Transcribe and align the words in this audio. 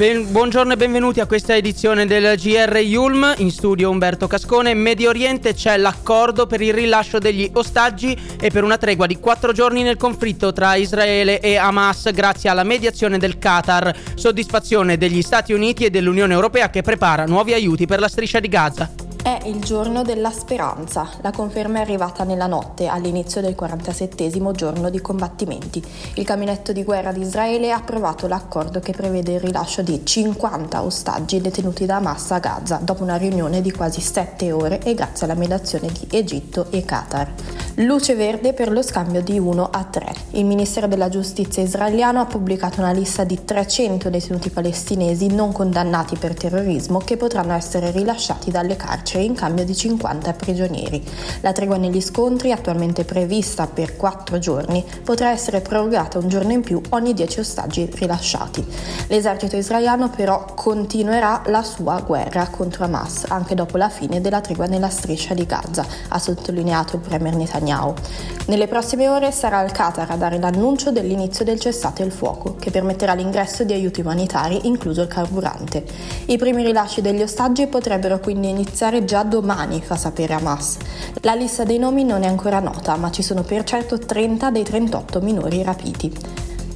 Ben, 0.00 0.32
buongiorno 0.32 0.72
e 0.72 0.76
benvenuti 0.78 1.20
a 1.20 1.26
questa 1.26 1.54
edizione 1.54 2.06
del 2.06 2.34
GR 2.38 2.74
Yulm. 2.78 3.34
In 3.36 3.50
studio 3.50 3.90
Umberto 3.90 4.26
Cascone. 4.26 4.70
In 4.70 4.78
Medio 4.78 5.10
Oriente 5.10 5.52
c'è 5.52 5.76
l'accordo 5.76 6.46
per 6.46 6.62
il 6.62 6.72
rilascio 6.72 7.18
degli 7.18 7.50
ostaggi 7.52 8.18
e 8.40 8.48
per 8.48 8.64
una 8.64 8.78
tregua 8.78 9.04
di 9.04 9.18
quattro 9.18 9.52
giorni 9.52 9.82
nel 9.82 9.98
conflitto 9.98 10.54
tra 10.54 10.74
Israele 10.74 11.40
e 11.40 11.56
Hamas 11.56 12.12
grazie 12.12 12.48
alla 12.48 12.64
mediazione 12.64 13.18
del 13.18 13.36
Qatar. 13.36 13.94
Soddisfazione 14.14 14.96
degli 14.96 15.20
Stati 15.20 15.52
Uniti 15.52 15.84
e 15.84 15.90
dell'Unione 15.90 16.32
Europea 16.32 16.70
che 16.70 16.80
prepara 16.80 17.26
nuovi 17.26 17.52
aiuti 17.52 17.84
per 17.84 18.00
la 18.00 18.08
striscia 18.08 18.40
di 18.40 18.48
Gaza. 18.48 19.09
È 19.22 19.38
il 19.44 19.60
giorno 19.60 20.02
della 20.02 20.30
speranza. 20.30 21.06
La 21.20 21.30
conferma 21.30 21.78
è 21.78 21.80
arrivata 21.82 22.24
nella 22.24 22.46
notte, 22.46 22.86
all'inizio 22.86 23.42
del 23.42 23.54
47 23.54 24.30
giorno 24.54 24.88
di 24.88 24.98
combattimenti. 25.02 25.84
Il 26.14 26.24
caminetto 26.24 26.72
di 26.72 26.82
guerra 26.82 27.12
di 27.12 27.20
Israele 27.20 27.70
ha 27.70 27.76
approvato 27.76 28.26
l'accordo 28.26 28.80
che 28.80 28.92
prevede 28.92 29.32
il 29.32 29.40
rilascio 29.40 29.82
di 29.82 30.00
50 30.02 30.82
ostaggi 30.82 31.38
detenuti 31.42 31.84
da 31.84 31.96
Hamas 31.96 32.30
a 32.30 32.38
Gaza, 32.38 32.80
dopo 32.82 33.02
una 33.02 33.16
riunione 33.16 33.60
di 33.60 33.70
quasi 33.70 34.00
7 34.00 34.52
ore 34.52 34.80
e 34.80 34.94
grazie 34.94 35.26
alla 35.26 35.38
mediazione 35.38 35.88
di 35.88 36.16
Egitto 36.16 36.68
e 36.70 36.82
Qatar. 36.82 37.30
Luce 37.76 38.14
verde 38.14 38.54
per 38.54 38.72
lo 38.72 38.82
scambio 38.82 39.22
di 39.22 39.38
1 39.38 39.68
a 39.70 39.84
3. 39.84 40.14
Il 40.30 40.46
Ministero 40.46 40.86
della 40.86 41.10
Giustizia 41.10 41.62
israeliano 41.62 42.20
ha 42.20 42.26
pubblicato 42.26 42.80
una 42.80 42.92
lista 42.92 43.24
di 43.24 43.44
300 43.44 44.08
detenuti 44.08 44.48
palestinesi 44.48 45.26
non 45.28 45.52
condannati 45.52 46.16
per 46.16 46.34
terrorismo 46.34 46.98
che 46.98 47.18
potranno 47.18 47.52
essere 47.52 47.90
rilasciati 47.90 48.50
dalle 48.50 48.76
carceri 48.76 49.09
in 49.18 49.34
cambio 49.34 49.64
di 49.64 49.74
50 49.74 50.32
prigionieri. 50.34 51.02
La 51.40 51.52
tregua 51.52 51.76
negli 51.76 52.00
scontri, 52.00 52.52
attualmente 52.52 53.04
prevista 53.04 53.66
per 53.66 53.96
4 53.96 54.38
giorni, 54.38 54.84
potrà 55.02 55.30
essere 55.30 55.60
prorogata 55.60 56.18
un 56.18 56.28
giorno 56.28 56.52
in 56.52 56.60
più 56.60 56.80
ogni 56.90 57.14
10 57.14 57.40
ostaggi 57.40 57.90
rilasciati. 57.92 58.64
L'esercito 59.08 59.56
israeliano 59.56 60.10
però 60.10 60.44
continuerà 60.54 61.42
la 61.46 61.62
sua 61.62 62.00
guerra 62.00 62.48
contro 62.48 62.84
Hamas 62.84 63.24
anche 63.28 63.54
dopo 63.54 63.76
la 63.76 63.88
fine 63.88 64.20
della 64.20 64.40
tregua 64.40 64.66
nella 64.66 64.90
striscia 64.90 65.34
di 65.34 65.46
Gaza, 65.46 65.86
ha 66.08 66.18
sottolineato 66.18 66.96
il 66.96 67.02
premier. 67.02 67.28
Netanyahu. 67.40 67.94
Nelle 68.46 68.66
prossime 68.66 69.08
ore 69.08 69.30
sarà 69.30 69.62
il 69.62 69.72
Qatar 69.72 70.10
a 70.10 70.16
dare 70.16 70.38
l'annuncio 70.38 70.90
dell'inizio 70.90 71.44
del 71.44 71.60
cessate 71.60 72.02
il 72.02 72.10
fuoco, 72.10 72.56
che 72.56 72.70
permetterà 72.70 73.14
l'ingresso 73.14 73.64
di 73.64 73.72
aiuti 73.72 74.00
umanitari, 74.00 74.66
incluso 74.66 75.02
il 75.02 75.08
carburante. 75.08 75.84
I 76.26 76.36
primi 76.36 76.64
rilasci 76.64 77.00
degli 77.00 77.22
ostaggi 77.22 77.66
potrebbero 77.66 78.18
quindi 78.18 78.48
iniziare 78.48 78.99
già 79.04 79.22
domani, 79.22 79.82
fa 79.82 79.96
sapere 79.96 80.34
Hamas. 80.34 80.76
La 81.22 81.34
lista 81.34 81.64
dei 81.64 81.78
nomi 81.78 82.04
non 82.04 82.22
è 82.22 82.26
ancora 82.26 82.60
nota, 82.60 82.96
ma 82.96 83.10
ci 83.10 83.22
sono 83.22 83.42
per 83.42 83.64
certo 83.64 83.98
30 83.98 84.50
dei 84.50 84.64
38 84.64 85.20
minori 85.20 85.62
rapiti. 85.62 86.12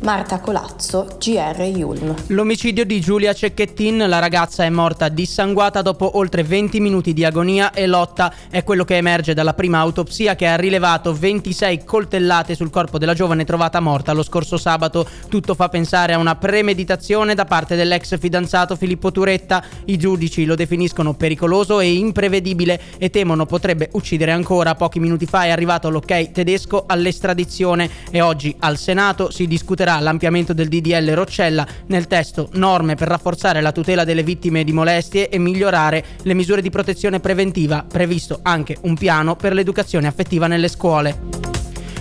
Marta 0.04 0.38
Colazzo, 0.38 1.16
GR 1.18 1.62
Yulm. 1.62 2.14
L'omicidio 2.26 2.84
di 2.84 3.00
Giulia 3.00 3.32
Cecchettin, 3.32 4.04
la 4.06 4.18
ragazza 4.18 4.62
è 4.62 4.68
morta 4.68 5.08
dissanguata 5.08 5.80
dopo 5.80 6.18
oltre 6.18 6.42
20 6.42 6.78
minuti 6.78 7.14
di 7.14 7.24
agonia 7.24 7.72
e 7.72 7.86
lotta, 7.86 8.30
è 8.50 8.62
quello 8.64 8.84
che 8.84 8.98
emerge 8.98 9.32
dalla 9.32 9.54
prima 9.54 9.78
autopsia 9.78 10.36
che 10.36 10.46
ha 10.46 10.56
rilevato 10.56 11.14
26 11.14 11.84
coltellate 11.84 12.54
sul 12.54 12.68
corpo 12.68 12.98
della 12.98 13.14
giovane 13.14 13.46
trovata 13.46 13.80
morta 13.80 14.12
lo 14.12 14.22
scorso 14.22 14.58
sabato. 14.58 15.08
Tutto 15.30 15.54
fa 15.54 15.70
pensare 15.70 16.12
a 16.12 16.18
una 16.18 16.36
premeditazione 16.36 17.34
da 17.34 17.46
parte 17.46 17.74
dell'ex 17.74 18.18
fidanzato 18.18 18.76
Filippo 18.76 19.10
Turetta. 19.10 19.64
I 19.86 19.96
giudici 19.96 20.44
lo 20.44 20.54
definiscono 20.54 21.14
pericoloso 21.14 21.80
e 21.80 21.90
imprevedibile 21.94 22.78
e 22.98 23.08
temono 23.08 23.46
potrebbe 23.46 23.88
uccidere 23.92 24.32
ancora. 24.32 24.74
Pochi 24.74 25.00
minuti 25.00 25.24
fa 25.24 25.44
è 25.44 25.50
arrivato 25.50 25.88
l'ok 25.88 26.30
tedesco 26.30 26.84
all'estradizione 26.86 27.88
e 28.10 28.20
oggi 28.20 28.54
al 28.58 28.76
Senato 28.76 29.30
si 29.30 29.46
discuterà 29.46 29.92
l'ampliamento 30.00 30.52
del 30.52 30.68
DDL 30.68 31.12
Roccella 31.12 31.66
nel 31.86 32.06
testo 32.06 32.48
norme 32.52 32.94
per 32.94 33.08
rafforzare 33.08 33.60
la 33.60 33.72
tutela 33.72 34.04
delle 34.04 34.22
vittime 34.22 34.64
di 34.64 34.72
molestie 34.72 35.28
e 35.28 35.38
migliorare 35.38 36.04
le 36.22 36.34
misure 36.34 36.62
di 36.62 36.70
protezione 36.70 37.20
preventiva, 37.20 37.84
previsto 37.86 38.40
anche 38.42 38.76
un 38.82 38.94
piano 38.96 39.36
per 39.36 39.52
l'educazione 39.52 40.06
affettiva 40.06 40.46
nelle 40.46 40.68
scuole. 40.68 41.43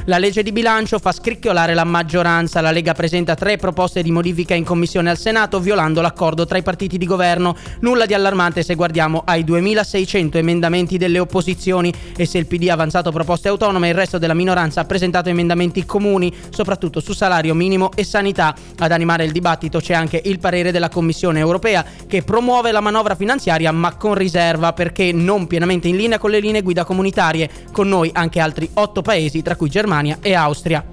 La 0.08 0.18
legge 0.18 0.44
di 0.44 0.52
bilancio 0.52 1.00
fa 1.00 1.14
scricchiolare 1.14 1.74
la 1.74 1.86
maggioranza. 1.86 2.60
La 2.60 2.72
Lega 2.72 2.92
presenta 2.92 3.36
tre 3.36 3.56
proposte 3.56 4.04
di 4.04 4.12
modifica 4.12 4.54
in 4.54 4.66
commissione 4.66 5.10
al 5.10 5.18
Senato, 5.18 5.62
violando 5.62 6.02
l'accordo 6.02 6.46
tra 6.46 6.58
i 6.58 6.62
partiti 6.62 6.98
di 6.98 7.06
governo. 7.06 7.56
Nulla 7.80 8.06
di 8.06 8.14
allarmante 8.14 8.64
se 8.64 8.76
guardiamo 8.76 9.22
ai 9.26 9.46
2600 9.46 10.38
emendamenti 10.38 10.98
delle 10.98 11.20
opposizioni 11.20 11.94
e 12.18 12.26
se 12.26 12.38
il 12.38 12.48
PD 12.48 12.68
ha 12.68 12.74
avanzato 12.74 13.12
proposte 13.12 13.48
autonome, 13.48 13.88
il 13.88 13.94
resto 13.94 14.18
della 14.18 14.34
minoranza 14.34 14.82
ha 14.82 14.84
presentato 14.84 15.30
emendamenti 15.30 15.86
comuni, 15.86 16.34
soprattutto 16.50 17.00
su 17.00 17.14
salario 17.14 17.54
minimo 17.54 17.90
e 17.96 18.04
sanità. 18.04 18.54
Ad 18.80 18.92
animare 18.92 19.24
il 19.24 19.32
dibattito 19.32 19.80
c'è 19.80 19.94
anche 19.94 20.22
il 20.26 20.38
parere 20.38 20.74
della 20.74 20.90
Commissione 20.90 21.40
europea 21.40 21.86
che 22.06 22.24
promuove 22.24 22.74
la 22.74 22.82
manovra 22.82 23.16
finanziaria 23.16 23.72
ma 23.72 23.96
con 23.96 24.16
riserva 24.16 24.74
perché 24.74 25.14
non 25.14 25.48
pienamente 25.48 25.88
in 25.88 25.96
linea 25.96 26.18
con 26.18 26.30
le 26.30 26.42
linee 26.42 26.62
guida 26.62 26.84
comunitarie. 26.84 27.50
Con 27.72 27.88
noi 27.88 28.10
anche 28.14 28.42
altri 28.42 28.70
otto 28.74 29.02
paesi, 29.02 29.42
tra 29.42 29.56
cui 29.56 29.70
Germania 29.70 29.92
Germania 29.94 30.18
e 30.22 30.34
Austria. 30.34 30.84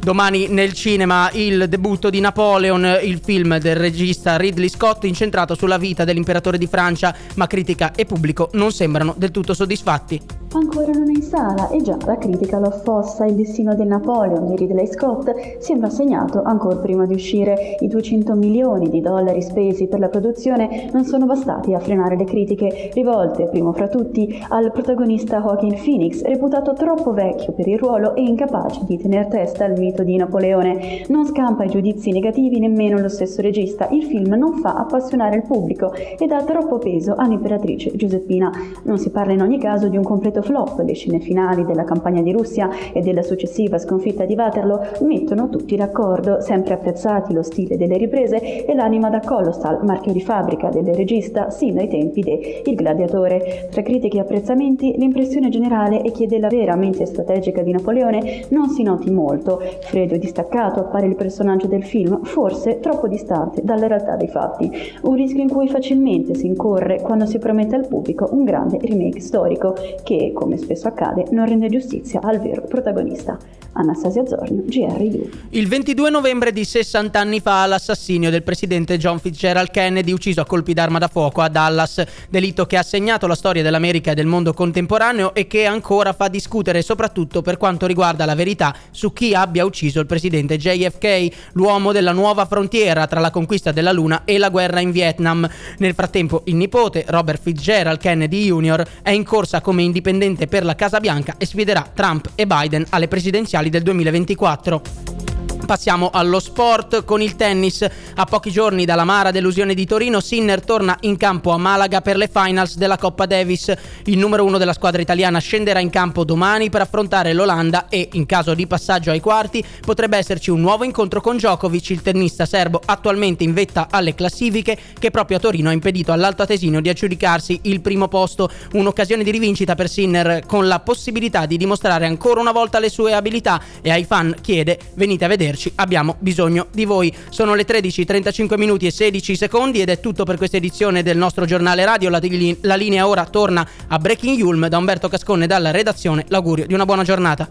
Domani 0.00 0.48
nel 0.48 0.72
cinema 0.72 1.30
il 1.32 1.66
debutto 1.68 2.10
di 2.10 2.20
Napoleon, 2.20 2.98
il 3.02 3.20
film 3.24 3.58
del 3.58 3.76
regista 3.76 4.36
Ridley 4.36 4.68
Scott 4.68 5.04
incentrato 5.04 5.54
sulla 5.54 5.78
vita 5.78 6.04
dell'imperatore 6.04 6.58
di 6.58 6.66
Francia, 6.66 7.14
ma 7.36 7.46
critica 7.46 7.92
e 7.94 8.04
pubblico 8.04 8.50
non 8.54 8.72
sembrano 8.72 9.14
del 9.16 9.30
tutto 9.30 9.54
soddisfatti 9.54 10.43
ancora 10.58 10.92
non 10.92 11.08
è 11.08 11.12
in 11.12 11.22
sala 11.22 11.68
e 11.70 11.82
già 11.82 11.96
la 12.04 12.16
critica 12.16 12.58
lo 12.58 12.66
affossa. 12.66 13.24
Il 13.26 13.34
destino 13.34 13.74
del 13.74 13.88
Napoleon 13.88 14.46
di 14.46 14.56
Ridley 14.56 14.86
Scott 14.86 15.58
sembra 15.58 15.90
segnato 15.90 16.42
ancora 16.42 16.76
prima 16.76 17.06
di 17.06 17.14
uscire. 17.14 17.76
I 17.80 17.88
200 17.88 18.34
milioni 18.34 18.88
di 18.88 19.00
dollari 19.00 19.42
spesi 19.42 19.88
per 19.88 19.98
la 19.98 20.08
produzione 20.08 20.90
non 20.92 21.04
sono 21.04 21.26
bastati 21.26 21.74
a 21.74 21.80
frenare 21.80 22.16
le 22.16 22.24
critiche 22.24 22.90
rivolte, 22.94 23.48
primo 23.48 23.72
fra 23.72 23.88
tutti, 23.88 24.42
al 24.48 24.70
protagonista 24.70 25.40
Joaquin 25.40 25.74
Phoenix, 25.74 26.22
reputato 26.22 26.72
troppo 26.72 27.12
vecchio 27.12 27.52
per 27.52 27.66
il 27.66 27.78
ruolo 27.78 28.14
e 28.14 28.22
incapace 28.22 28.84
di 28.84 28.96
tener 28.96 29.26
testa 29.26 29.64
al 29.64 29.78
mito 29.78 30.02
di 30.02 30.16
Napoleone. 30.16 31.04
Non 31.08 31.26
scampa 31.26 31.64
i 31.64 31.68
giudizi 31.68 32.12
negativi 32.12 32.60
nemmeno 32.60 32.98
lo 32.98 33.08
stesso 33.08 33.42
regista. 33.42 33.88
Il 33.90 34.04
film 34.04 34.34
non 34.34 34.58
fa 34.58 34.74
appassionare 34.74 35.36
il 35.36 35.42
pubblico 35.42 35.92
e 35.92 36.26
dà 36.26 36.42
troppo 36.44 36.78
peso 36.78 37.14
all'imperatrice 37.16 37.92
Giuseppina. 37.94 38.52
Non 38.84 38.98
si 38.98 39.10
parla 39.10 39.32
in 39.32 39.42
ogni 39.42 39.58
caso 39.58 39.88
di 39.88 39.96
un 39.96 40.04
completo 40.04 40.42
flop, 40.44 40.80
le 40.80 40.92
scene 40.92 41.18
finali 41.18 41.64
della 41.64 41.84
campagna 41.84 42.22
di 42.22 42.32
Russia 42.32 42.68
e 42.92 43.00
della 43.00 43.22
successiva 43.22 43.78
sconfitta 43.78 44.24
di 44.24 44.34
Waterloo 44.34 44.80
mettono 45.00 45.48
tutti 45.48 45.74
d'accordo, 45.76 46.40
sempre 46.40 46.74
apprezzati 46.74 47.32
lo 47.32 47.42
stile 47.42 47.76
delle 47.76 47.96
riprese 47.96 48.64
e 48.64 48.74
l'anima 48.74 49.08
da 49.08 49.20
Colossal, 49.20 49.84
marchio 49.84 50.12
di 50.12 50.20
fabbrica 50.20 50.68
del 50.68 50.94
regista 50.94 51.50
sin 51.50 51.74
dai 51.74 51.88
tempi 51.88 52.20
de 52.20 52.62
Il 52.64 52.74
Gladiatore. 52.74 53.68
Tra 53.70 53.82
critiche 53.82 54.18
e 54.18 54.20
apprezzamenti, 54.20 54.94
l'impressione 54.96 55.48
generale 55.48 56.02
è 56.02 56.12
che 56.12 56.26
della 56.26 56.48
vera 56.48 56.76
mente 56.76 57.06
strategica 57.06 57.62
di 57.62 57.72
Napoleone 57.72 58.44
non 58.50 58.68
si 58.68 58.82
noti 58.82 59.10
molto. 59.10 59.60
Freddo 59.80 60.14
e 60.14 60.18
distaccato 60.18 60.80
appare 60.80 61.06
il 61.06 61.16
personaggio 61.16 61.66
del 61.66 61.84
film, 61.84 62.22
forse 62.22 62.80
troppo 62.80 63.08
distante 63.08 63.62
dalla 63.62 63.86
realtà 63.86 64.16
dei 64.16 64.28
fatti. 64.28 64.70
Un 65.02 65.14
rischio 65.14 65.42
in 65.42 65.48
cui 65.48 65.68
facilmente 65.68 66.34
si 66.34 66.46
incorre 66.46 67.00
quando 67.00 67.26
si 67.26 67.38
promette 67.38 67.76
al 67.76 67.86
pubblico 67.86 68.28
un 68.32 68.44
grande 68.44 68.78
remake 68.80 69.20
storico 69.20 69.74
che, 70.02 70.23
come 70.32 70.56
spesso 70.56 70.88
accade, 70.88 71.26
non 71.30 71.46
rende 71.46 71.68
giustizia 71.68 72.20
al 72.20 72.40
vero 72.40 72.62
protagonista. 72.62 73.38
Anastasia 73.74 74.24
Zornio, 74.24 74.62
GRU. 74.66 75.28
Il 75.50 75.66
22 75.66 76.10
novembre 76.10 76.52
di 76.52 76.64
60 76.64 77.18
anni 77.18 77.40
fa 77.40 77.66
l'assassinio 77.66 78.30
del 78.30 78.42
presidente 78.42 78.98
John 78.98 79.18
Fitzgerald 79.18 79.70
Kennedy 79.70 80.12
ucciso 80.12 80.40
a 80.40 80.46
colpi 80.46 80.74
d'arma 80.74 80.98
da 80.98 81.08
fuoco 81.08 81.40
a 81.40 81.48
Dallas, 81.48 82.02
delitto 82.28 82.66
che 82.66 82.76
ha 82.76 82.82
segnato 82.82 83.26
la 83.26 83.34
storia 83.34 83.62
dell'America 83.62 84.12
e 84.12 84.14
del 84.14 84.26
mondo 84.26 84.52
contemporaneo 84.52 85.34
e 85.34 85.48
che 85.48 85.66
ancora 85.66 86.12
fa 86.12 86.28
discutere 86.28 86.82
soprattutto 86.82 87.42
per 87.42 87.56
quanto 87.56 87.86
riguarda 87.86 88.24
la 88.24 88.36
verità 88.36 88.74
su 88.92 89.12
chi 89.12 89.34
abbia 89.34 89.64
ucciso 89.64 89.98
il 89.98 90.06
presidente 90.06 90.56
JFK, 90.56 91.52
l'uomo 91.54 91.90
della 91.90 92.12
nuova 92.12 92.44
frontiera 92.44 93.08
tra 93.08 93.18
la 93.18 93.30
conquista 93.30 93.72
della 93.72 93.92
Luna 93.92 94.22
e 94.24 94.38
la 94.38 94.50
guerra 94.50 94.78
in 94.80 94.92
Vietnam. 94.92 95.48
Nel 95.78 95.94
frattempo 95.94 96.42
il 96.44 96.54
nipote, 96.54 97.04
Robert 97.08 97.42
Fitzgerald 97.42 97.98
Kennedy 97.98 98.46
Jr., 98.46 98.84
è 99.02 99.10
in 99.10 99.24
corsa 99.24 99.60
come 99.60 99.82
indipendente 99.82 100.12
per 100.46 100.64
la 100.64 100.74
Casa 100.74 101.00
Bianca 101.00 101.34
e 101.38 101.46
sfiderà 101.46 101.88
Trump 101.92 102.30
e 102.34 102.46
Biden 102.46 102.86
alle 102.90 103.08
presidenziali 103.08 103.70
del 103.70 103.82
2024. 103.82 105.23
Passiamo 105.64 106.10
allo 106.12 106.40
sport 106.40 107.04
con 107.04 107.22
il 107.22 107.36
tennis. 107.36 107.86
A 108.16 108.24
pochi 108.26 108.50
giorni 108.50 108.84
dalla 108.84 109.04
mara 109.04 109.30
delusione 109.30 109.74
di 109.74 109.86
Torino, 109.86 110.20
Sinner 110.20 110.62
torna 110.62 110.96
in 111.00 111.16
campo 111.16 111.52
a 111.52 111.56
Malaga 111.56 112.00
per 112.02 112.16
le 112.16 112.28
finals 112.28 112.76
della 112.76 112.98
Coppa 112.98 113.24
Davis. 113.24 113.72
Il 114.04 114.18
numero 114.18 114.44
uno 114.44 114.58
della 114.58 114.74
squadra 114.74 115.00
italiana 115.00 115.38
scenderà 115.38 115.80
in 115.80 115.90
campo 115.90 116.24
domani 116.24 116.68
per 116.68 116.82
affrontare 116.82 117.32
l'Olanda 117.32 117.88
e, 117.88 118.10
in 118.12 118.26
caso 118.26 118.54
di 118.54 118.66
passaggio 118.66 119.10
ai 119.10 119.20
quarti, 119.20 119.64
potrebbe 119.80 120.18
esserci 120.18 120.50
un 120.50 120.60
nuovo 120.60 120.84
incontro 120.84 121.20
con 121.20 121.36
Djokovic, 121.36 121.90
il 121.90 122.02
tennista 122.02 122.46
serbo 122.46 122.80
attualmente 122.84 123.42
in 123.42 123.54
vetta 123.54 123.88
alle 123.90 124.14
classifiche, 124.14 124.78
che 124.98 125.10
proprio 125.10 125.38
a 125.38 125.40
Torino 125.40 125.70
ha 125.70 125.72
impedito 125.72 126.12
all'Alto 126.12 126.42
Atesino 126.42 126.80
di 126.80 126.90
aggiudicarsi 126.90 127.60
il 127.62 127.80
primo 127.80 128.08
posto. 128.08 128.50
Un'occasione 128.72 129.24
di 129.24 129.30
rivincita 129.30 129.74
per 129.74 129.88
Sinner 129.88 130.44
con 130.46 130.68
la 130.68 130.80
possibilità 130.80 131.46
di 131.46 131.56
dimostrare 131.56 132.06
ancora 132.06 132.40
una 132.40 132.52
volta 132.52 132.78
le 132.78 132.90
sue 132.90 133.14
abilità 133.14 133.60
e 133.80 133.90
ai 133.90 134.04
fan 134.04 134.36
chiede 134.40 134.78
venite 134.94 135.24
a 135.24 135.28
vedere 135.28 135.53
sostenerci. 135.54 135.72
Abbiamo 135.76 136.16
bisogno 136.18 136.66
di 136.72 136.84
voi. 136.84 137.14
Sono 137.30 137.54
le 137.54 137.64
13:35 137.64 138.58
minuti 138.58 138.86
e 138.86 138.90
16 138.90 139.36
secondi 139.36 139.80
ed 139.80 139.88
è 139.88 140.00
tutto 140.00 140.24
per 140.24 140.36
questa 140.36 140.56
edizione 140.56 141.02
del 141.02 141.16
nostro 141.16 141.44
giornale 141.44 141.84
radio. 141.84 142.10
La, 142.10 142.20
la 142.60 142.76
linea 142.76 143.08
ora 143.08 143.24
torna 143.24 143.66
a 143.88 143.98
Breaking 143.98 144.36
Yulm 144.36 144.68
da 144.68 144.78
Umberto 144.78 145.08
Casconne 145.08 145.46
dalla 145.46 145.70
redazione. 145.70 146.24
L'augurio 146.28 146.66
di 146.66 146.74
una 146.74 146.84
buona 146.84 147.02
giornata. 147.02 147.48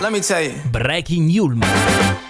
Let 0.00 0.10
me 0.10 0.20
tell 0.20 0.42
you. 0.42 0.54
Breaking 0.70 1.28
Yulm. 1.28 2.29